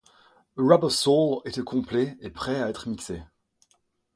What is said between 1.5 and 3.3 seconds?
au complet et prêt à être mixé.